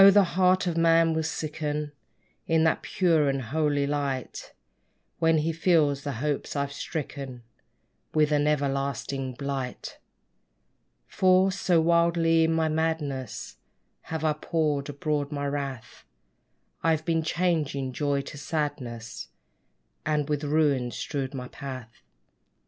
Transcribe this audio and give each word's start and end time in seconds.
the 0.09 0.23
heart 0.33 0.65
of 0.65 0.75
man 0.75 1.13
will 1.13 1.21
sicken 1.21 1.91
In 2.47 2.63
that 2.63 2.81
pure 2.81 3.29
and 3.29 3.39
holy 3.39 3.85
light, 3.85 4.51
When 5.19 5.37
he 5.37 5.51
feels 5.53 6.01
the 6.03 6.13
hopes 6.13 6.55
I've 6.55 6.73
stricken 6.73 7.43
With 8.11 8.31
an 8.31 8.47
everlasting 8.47 9.33
blight! 9.35 9.99
For, 11.05 11.51
so 11.51 11.79
wildly 11.81 12.45
in 12.45 12.51
my 12.53 12.67
madness 12.67 13.57
Have 14.09 14.23
I 14.23 14.33
poured 14.33 14.89
abroad 14.89 15.31
my 15.31 15.45
wrath, 15.45 16.03
I've 16.81 17.05
been 17.05 17.21
changing 17.21 17.93
joy 17.93 18.21
to 18.21 18.39
sadness; 18.39 19.27
And 20.03 20.27
with 20.27 20.43
ruins 20.43 20.95
strewed 20.95 21.35
my 21.35 21.47
path. 21.49 22.01